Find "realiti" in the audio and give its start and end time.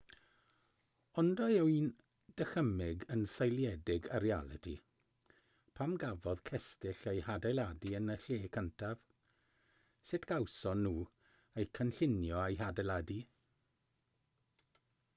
4.27-4.73